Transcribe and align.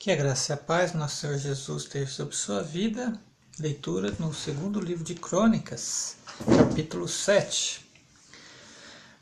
Que 0.00 0.12
a 0.12 0.16
graça 0.16 0.52
e 0.52 0.54
a 0.54 0.56
paz 0.56 0.92
do 0.92 0.98
nosso 0.98 1.16
Senhor 1.16 1.36
Jesus 1.38 1.82
esteja 1.82 2.08
sobre 2.08 2.36
sua 2.36 2.62
vida. 2.62 3.20
Leitura 3.58 4.14
no 4.20 4.32
segundo 4.32 4.78
livro 4.78 5.02
de 5.02 5.16
Crônicas, 5.16 6.14
capítulo 6.56 7.08
7. 7.08 7.84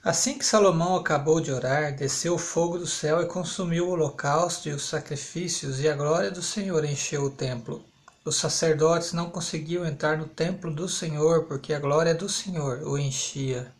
Assim 0.04 0.36
que 0.36 0.44
Salomão 0.44 0.94
acabou 0.94 1.40
de 1.40 1.50
orar, 1.50 1.96
desceu 1.96 2.34
o 2.34 2.38
fogo 2.38 2.76
do 2.76 2.86
céu 2.86 3.22
e 3.22 3.26
consumiu 3.26 3.88
o 3.88 3.92
holocausto 3.92 4.68
e 4.68 4.72
os 4.72 4.86
sacrifícios, 4.86 5.80
e 5.80 5.88
a 5.88 5.96
glória 5.96 6.30
do 6.30 6.42
Senhor 6.42 6.84
encheu 6.84 7.22
o 7.22 7.30
templo. 7.30 7.82
Os 8.22 8.36
sacerdotes 8.36 9.14
não 9.14 9.30
conseguiam 9.30 9.86
entrar 9.86 10.18
no 10.18 10.28
templo 10.28 10.70
do 10.70 10.90
Senhor, 10.90 11.44
porque 11.44 11.72
a 11.72 11.80
glória 11.80 12.14
do 12.14 12.28
Senhor 12.28 12.82
o 12.82 12.98
enchia. 12.98 13.72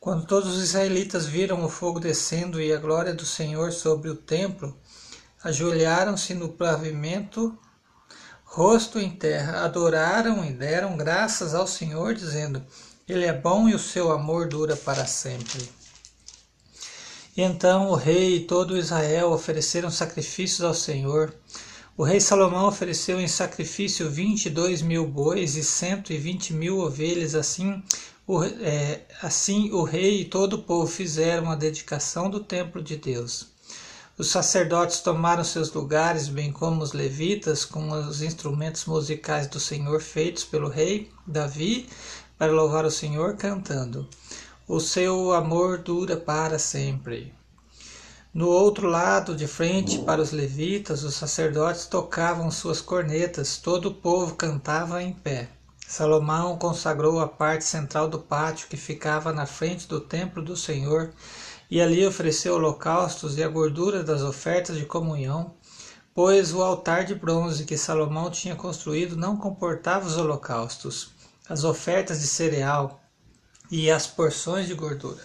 Quando 0.00 0.26
todos 0.26 0.56
os 0.56 0.62
israelitas 0.64 1.26
viram 1.26 1.64
o 1.64 1.68
fogo 1.68 2.00
descendo 2.00 2.60
e 2.60 2.72
a 2.72 2.78
glória 2.78 3.14
do 3.14 3.24
Senhor 3.24 3.72
sobre 3.72 4.08
o 4.08 4.16
templo, 4.16 4.76
ajoelharam-se 5.42 6.34
no 6.34 6.48
pavimento, 6.48 7.56
rosto 8.44 8.98
em 8.98 9.10
terra, 9.10 9.64
adoraram 9.64 10.44
e 10.44 10.52
deram 10.52 10.96
graças 10.96 11.54
ao 11.54 11.66
Senhor, 11.66 12.14
dizendo: 12.14 12.64
Ele 13.08 13.24
é 13.24 13.32
bom 13.32 13.68
e 13.68 13.74
o 13.74 13.78
seu 13.78 14.10
amor 14.10 14.48
dura 14.48 14.76
para 14.76 15.06
sempre. 15.06 15.68
E 17.36 17.42
então 17.42 17.90
o 17.90 17.94
rei 17.94 18.36
e 18.36 18.44
todo 18.46 18.76
Israel 18.76 19.30
ofereceram 19.30 19.90
sacrifícios 19.90 20.62
ao 20.62 20.74
Senhor. 20.74 21.32
O 21.96 22.02
rei 22.02 22.20
Salomão 22.20 22.66
ofereceu 22.66 23.20
em 23.20 23.28
sacrifício 23.28 24.10
vinte 24.10 24.46
e 24.46 24.50
dois 24.50 24.82
mil 24.82 25.06
bois 25.06 25.56
e 25.56 25.62
cento 25.62 26.12
e 26.12 26.18
vinte 26.18 26.52
mil 26.52 26.78
ovelhas, 26.78 27.34
assim 27.34 27.82
o, 28.26 28.42
é, 28.44 29.02
assim 29.22 29.70
o 29.72 29.82
rei 29.82 30.22
e 30.22 30.24
todo 30.24 30.54
o 30.54 30.62
povo 30.62 30.86
fizeram 30.86 31.50
a 31.50 31.54
dedicação 31.54 32.28
do 32.28 32.40
templo 32.40 32.82
de 32.82 32.96
Deus. 32.96 33.48
Os 34.18 34.30
sacerdotes 34.30 34.98
tomaram 34.98 35.44
seus 35.44 35.72
lugares, 35.72 36.26
bem 36.26 36.50
como 36.50 36.82
os 36.82 36.92
levitas, 36.92 37.64
com 37.64 37.88
os 37.92 38.20
instrumentos 38.20 38.84
musicais 38.84 39.46
do 39.46 39.60
Senhor 39.60 40.00
feitos 40.00 40.42
pelo 40.42 40.68
rei 40.68 41.08
Davi, 41.24 41.88
para 42.36 42.50
louvar 42.50 42.84
o 42.84 42.90
Senhor 42.90 43.36
cantando. 43.36 44.08
O 44.66 44.80
seu 44.80 45.32
amor 45.32 45.78
dura 45.78 46.16
para 46.16 46.58
sempre. 46.58 47.32
No 48.34 48.48
outro 48.48 48.88
lado, 48.88 49.36
de 49.36 49.46
frente 49.46 50.00
para 50.00 50.20
os 50.20 50.32
levitas, 50.32 51.04
os 51.04 51.14
sacerdotes 51.14 51.86
tocavam 51.86 52.50
suas 52.50 52.80
cornetas, 52.80 53.56
todo 53.56 53.90
o 53.90 53.94
povo 53.94 54.34
cantava 54.34 55.00
em 55.00 55.12
pé. 55.12 55.48
Salomão 55.86 56.58
consagrou 56.58 57.20
a 57.20 57.28
parte 57.28 57.64
central 57.64 58.08
do 58.08 58.18
pátio 58.18 58.66
que 58.68 58.76
ficava 58.76 59.32
na 59.32 59.46
frente 59.46 59.86
do 59.86 60.00
templo 60.00 60.42
do 60.42 60.56
Senhor, 60.56 61.12
e 61.70 61.80
ali 61.80 62.06
ofereceu 62.06 62.54
holocaustos 62.54 63.36
e 63.36 63.42
a 63.42 63.48
gordura 63.48 64.02
das 64.02 64.22
ofertas 64.22 64.76
de 64.76 64.84
comunhão, 64.84 65.54
pois 66.14 66.52
o 66.52 66.62
altar 66.62 67.04
de 67.04 67.14
bronze 67.14 67.64
que 67.64 67.76
Salomão 67.76 68.30
tinha 68.30 68.56
construído 68.56 69.16
não 69.16 69.36
comportava 69.36 70.06
os 70.06 70.16
holocaustos, 70.16 71.10
as 71.48 71.64
ofertas 71.64 72.20
de 72.20 72.26
cereal 72.26 73.00
e 73.70 73.90
as 73.90 74.06
porções 74.06 74.66
de 74.66 74.74
gordura. 74.74 75.22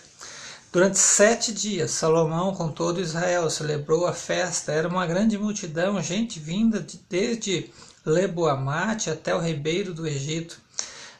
Durante 0.73 0.97
sete 0.97 1.53
dias, 1.53 1.91
Salomão, 1.91 2.53
com 2.55 2.67
todo 2.67 2.99
Israel, 2.99 3.47
celebrou 3.47 4.07
a 4.07 4.13
festa. 4.13 4.71
Era 4.71 4.87
uma 4.87 5.05
grande 5.05 5.37
multidão, 5.37 6.01
gente 6.01 6.39
vinda 6.39 6.79
de, 6.79 6.99
desde 7.07 7.71
Leboamate 8.03 9.11
até 9.11 9.35
o 9.35 9.39
ribeiro 9.39 9.93
do 9.93 10.07
Egito. 10.07 10.59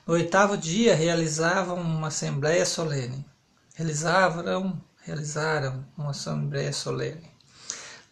No 0.08 0.16
oitavo 0.16 0.58
dia 0.58 0.96
realizavam 0.96 1.80
uma 1.80 2.08
assembleia 2.08 2.66
solene. 2.66 3.24
Realizaram, 3.76 4.82
realizaram 5.04 5.86
uma 5.98 6.12
assembleia 6.12 6.72
solene. 6.72 7.30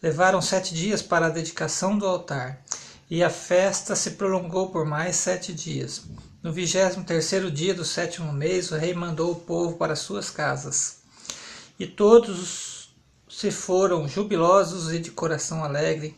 Levaram 0.02 0.42
sete 0.42 0.74
dias 0.74 1.00
para 1.00 1.26
a 1.26 1.30
dedicação 1.30 1.96
do 1.96 2.06
altar, 2.06 2.62
e 3.10 3.22
a 3.22 3.30
festa 3.30 3.94
se 3.94 4.12
prolongou 4.12 4.70
por 4.70 4.84
mais 4.84 5.16
sete 5.16 5.52
dias. 5.52 6.02
No 6.42 6.52
vigésimo 6.52 7.04
terceiro 7.04 7.50
dia 7.50 7.74
do 7.74 7.84
sétimo 7.84 8.32
mês, 8.32 8.70
o 8.70 8.76
rei 8.76 8.94
mandou 8.94 9.32
o 9.32 9.36
povo 9.36 9.76
para 9.76 9.96
suas 9.96 10.28
casas. 10.28 10.98
E 11.78 11.86
todos 11.86 12.94
se 13.28 13.50
foram 13.50 14.08
jubilosos 14.08 14.92
e 14.92 14.98
de 14.98 15.10
coração 15.10 15.64
alegre, 15.64 16.16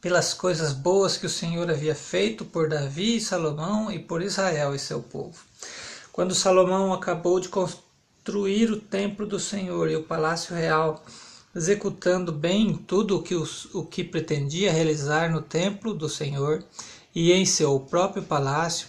pelas 0.00 0.32
coisas 0.32 0.72
boas 0.72 1.16
que 1.16 1.26
o 1.26 1.30
Senhor 1.30 1.70
havia 1.70 1.94
feito 1.94 2.44
por 2.44 2.68
Davi 2.68 3.16
e 3.16 3.20
Salomão 3.20 3.90
e 3.90 3.98
por 3.98 4.22
Israel 4.22 4.74
e 4.74 4.78
seu 4.78 5.02
povo. 5.02 5.38
Quando 6.12 6.34
Salomão 6.34 6.92
acabou 6.92 7.38
de 7.38 7.48
construir 7.48 7.87
o 8.36 8.76
templo 8.76 9.26
do 9.26 9.38
Senhor 9.38 9.88
e 9.90 9.96
o 9.96 10.02
palácio 10.02 10.54
real, 10.54 11.04
executando 11.54 12.30
bem 12.30 12.74
tudo 12.74 13.16
o 13.16 13.22
que, 13.22 13.34
os, 13.34 13.66
o 13.74 13.84
que 13.84 14.04
pretendia 14.04 14.72
realizar 14.72 15.30
no 15.30 15.40
templo 15.40 15.94
do 15.94 16.08
Senhor 16.08 16.64
e 17.14 17.32
em 17.32 17.46
seu 17.46 17.80
próprio 17.80 18.22
palácio, 18.22 18.88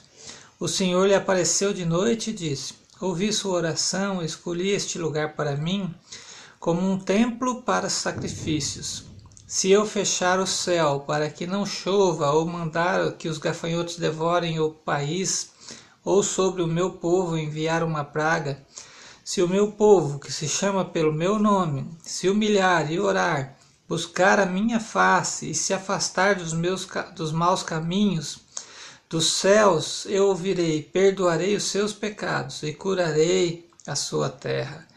o 0.59 0.67
Senhor 0.67 1.07
lhe 1.07 1.15
apareceu 1.15 1.73
de 1.73 1.85
noite 1.85 2.31
e 2.31 2.33
disse: 2.33 2.73
Ouvi 2.99 3.31
sua 3.31 3.53
oração, 3.53 4.21
escolhi 4.21 4.71
este 4.71 4.99
lugar 4.99 5.35
para 5.35 5.55
mim 5.55 5.93
como 6.59 6.81
um 6.81 6.99
templo 6.99 7.61
para 7.61 7.89
sacrifícios. 7.89 9.05
Se 9.47 9.71
eu 9.71 9.85
fechar 9.85 10.39
o 10.39 10.45
céu 10.45 10.99
para 10.99 11.29
que 11.29 11.47
não 11.47 11.65
chova, 11.65 12.29
ou 12.31 12.45
mandar 12.45 13.13
que 13.13 13.29
os 13.29 13.37
gafanhotos 13.37 13.95
devorem 13.95 14.59
o 14.59 14.69
país, 14.69 15.51
ou 16.03 16.21
sobre 16.21 16.61
o 16.61 16.67
meu 16.67 16.91
povo 16.91 17.37
enviar 17.37 17.81
uma 17.81 18.03
praga, 18.03 18.61
se 19.29 19.43
o 19.43 19.47
meu 19.47 19.71
povo, 19.71 20.17
que 20.17 20.33
se 20.33 20.47
chama 20.47 20.83
pelo 20.83 21.13
meu 21.13 21.37
nome, 21.37 21.87
se 22.01 22.27
humilhar 22.27 22.91
e 22.91 22.99
orar, 22.99 23.55
buscar 23.87 24.39
a 24.39 24.45
minha 24.47 24.79
face 24.79 25.51
e 25.51 25.53
se 25.53 25.71
afastar 25.71 26.33
dos 26.33 26.51
meus 26.51 26.87
dos 27.15 27.31
maus 27.31 27.61
caminhos, 27.61 28.39
dos 29.07 29.33
céus 29.33 30.07
eu 30.07 30.29
ouvirei, 30.29 30.81
perdoarei 30.81 31.55
os 31.55 31.65
seus 31.65 31.93
pecados 31.93 32.63
e 32.63 32.73
curarei 32.73 33.69
a 33.85 33.95
sua 33.95 34.29
terra. 34.31 34.87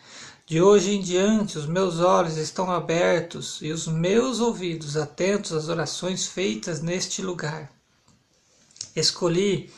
De 0.46 0.62
hoje 0.62 0.92
em 0.94 1.02
diante 1.02 1.58
os 1.58 1.66
meus 1.66 2.00
olhos 2.00 2.38
estão 2.38 2.72
abertos 2.72 3.58
e 3.60 3.70
os 3.70 3.86
meus 3.86 4.40
ouvidos 4.40 4.96
atentos 4.96 5.52
às 5.52 5.68
orações 5.68 6.26
feitas 6.26 6.80
neste 6.80 7.20
lugar. 7.20 7.70
Escolhi 8.96 9.70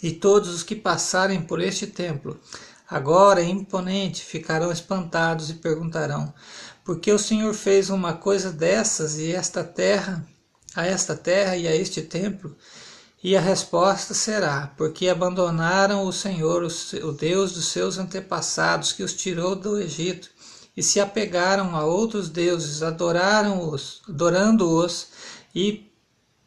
e 0.02 0.14
todos 0.14 0.48
os 0.48 0.64
que 0.64 0.78
passarem 0.78 1.42
por 1.42 1.60
este 1.60 1.86
templo, 1.86 2.40
agora 2.90 3.44
imponente, 3.44 4.24
ficarão 4.24 4.72
espantados 4.72 5.50
e 5.50 5.56
perguntarão: 5.56 6.34
por 6.86 7.02
que 7.02 7.12
o 7.12 7.20
Senhor 7.20 7.54
fez 7.54 7.90
uma 7.90 8.14
coisa 8.14 8.50
dessas 8.50 9.18
e 9.18 9.30
esta 9.34 9.62
terra, 9.62 10.26
a 10.74 10.88
esta 10.88 11.18
terra 11.18 11.58
e 11.58 11.68
a 11.68 11.76
este 11.76 12.02
templo? 12.02 12.56
E 13.22 13.36
a 13.36 13.42
resposta 13.42 14.14
será: 14.14 14.72
porque 14.78 15.10
abandonaram 15.10 16.06
o 16.06 16.14
Senhor, 16.14 16.64
o 16.64 17.12
Deus 17.12 17.52
dos 17.52 17.66
seus 17.66 17.98
antepassados, 17.98 18.94
que 18.94 19.04
os 19.04 19.14
tirou 19.14 19.54
do 19.54 19.78
Egito, 19.82 20.30
e 20.76 20.84
se 20.84 21.00
apegaram 21.00 21.76
a 21.76 21.86
outros 21.86 22.30
deuses, 22.30 22.84
adoraram-os, 22.84 24.02
adorando-os 24.08 25.08
e 25.54 25.90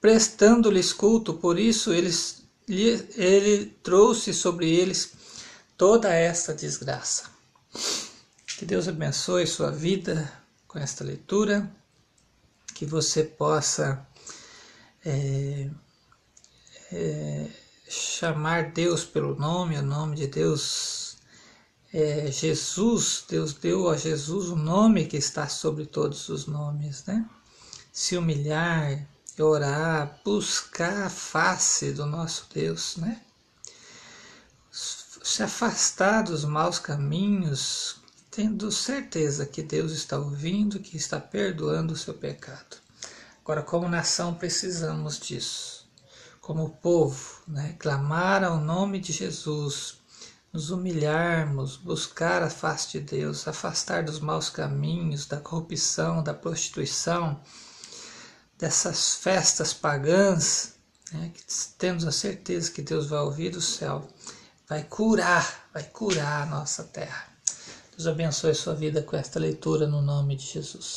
prestando-lhes 0.01 0.93
culto. 0.93 1.35
Por 1.35 1.59
isso 1.59 1.93
eles, 1.93 2.43
ele 2.69 3.67
trouxe 3.83 4.35
sobre 4.35 4.69
eles 4.71 5.13
toda 5.77 6.13
esta 6.13 6.53
desgraça. 6.55 7.31
Que 8.59 8.67
Deus 8.67 8.89
abençoe 8.89 9.47
sua 9.47 9.71
vida, 9.71 10.31
com 10.67 10.79
esta 10.79 11.03
leitura, 11.03 11.71
que 12.75 12.85
você 12.85 13.25
possa 13.25 14.07
é, 15.05 15.71
é, 16.93 17.47
chamar 17.89 18.73
Deus 18.73 19.05
pelo 19.05 19.35
nome, 19.35 19.79
o 19.79 19.83
nome 19.83 20.17
de 20.17 20.27
Deus 20.27 21.08
é 21.93 22.31
Jesus, 22.31 23.25
Deus 23.29 23.55
deu 23.55 23.89
a 23.89 23.97
Jesus 23.97 24.49
o 24.49 24.57
nome 24.57 25.07
que 25.07 25.17
está 25.17 25.49
sobre 25.49 25.87
todos 25.87 26.29
os 26.29 26.47
nomes, 26.47 27.05
né? 27.07 27.29
Se 27.93 28.17
humilhar, 28.17 29.07
orar, 29.39 30.21
buscar 30.25 31.05
a 31.07 31.11
face 31.11 31.93
do 31.93 32.05
nosso 32.05 32.47
Deus, 32.53 32.97
né? 32.97 33.23
Se 34.71 35.43
afastar 35.43 36.23
dos 36.23 36.45
maus 36.45 36.79
caminhos, 36.79 37.97
tendo 38.31 38.71
certeza 38.71 39.47
que 39.47 39.63
Deus 39.63 39.93
está 39.93 40.19
ouvindo, 40.19 40.81
que 40.81 40.97
está 40.97 41.19
perdoando 41.19 41.95
o 41.95 41.97
seu 41.97 42.15
pecado. 42.15 42.77
Agora, 43.43 43.63
como 43.63 43.89
nação, 43.89 44.35
precisamos 44.35 45.19
disso. 45.19 45.89
Como 46.41 46.71
povo, 46.71 47.43
né? 47.49 47.75
clamar 47.79 48.45
ao 48.45 48.59
nome 48.59 49.01
de 49.01 49.13
Jesus, 49.13 49.99
nos 50.53 50.71
humilharmos, 50.71 51.77
buscar 51.77 52.43
a 52.43 52.51
face 52.51 52.93
de 52.93 53.01
Deus, 53.01 53.47
afastar 53.47 54.03
dos 54.03 54.19
maus 54.19 54.49
caminhos, 54.49 55.27
da 55.27 55.39
corrupção, 55.39 56.23
da 56.23 56.33
prostituição, 56.33 57.41
dessas 58.59 59.15
festas 59.15 59.73
pagãs, 59.75 60.75
né, 61.13 61.31
que 61.35 61.43
temos 61.79 62.05
a 62.05 62.13
certeza 62.13 62.71
que 62.71 62.83
Deus 62.83 63.07
vai 63.07 63.21
ouvir 63.21 63.51
do 63.51 63.61
céu, 63.61 64.09
vai 64.69 64.83
curar, 64.83 65.69
vai 65.73 65.85
curar 65.85 66.43
a 66.43 66.47
nossa 66.47 66.85
terra. 66.85 67.29
Deus 67.97 68.07
abençoe 68.07 68.55
sua 68.55 68.75
vida 68.75 69.03
com 69.03 69.17
esta 69.17 69.39
leitura 69.39 69.87
no 69.87 70.01
nome 70.01 70.37
de 70.37 70.45
Jesus. 70.47 70.87